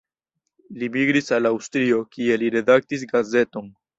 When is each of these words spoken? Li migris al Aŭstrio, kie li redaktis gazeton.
Li 0.83 0.87
migris 0.95 1.29
al 1.37 1.49
Aŭstrio, 1.51 2.01
kie 2.15 2.39
li 2.45 2.51
redaktis 2.57 3.07
gazeton. 3.15 3.71